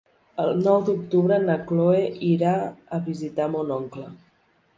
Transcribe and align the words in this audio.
El 0.43 0.47
nou 0.67 0.77
d'octubre 0.87 1.37
na 1.43 1.57
Chloé 1.67 1.99
irà 2.31 2.55
a 2.99 3.01
visitar 3.11 3.49
mon 3.59 3.77
oncle. 3.79 4.09